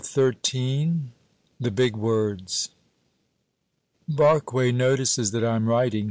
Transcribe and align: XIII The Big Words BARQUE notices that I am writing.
XIII 0.03 0.93
The 1.59 1.69
Big 1.69 1.95
Words 1.95 2.69
BARQUE 4.09 4.71
notices 4.71 5.29
that 5.29 5.45
I 5.45 5.55
am 5.55 5.67
writing. 5.69 5.99